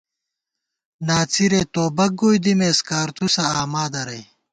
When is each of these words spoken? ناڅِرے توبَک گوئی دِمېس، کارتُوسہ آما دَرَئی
ناڅِرے 1.07 1.61
توبَک 1.73 2.11
گوئی 2.19 2.37
دِمېس، 2.43 2.77
کارتُوسہ 2.89 3.43
آما 3.61 3.83
دَرَئی 3.93 4.23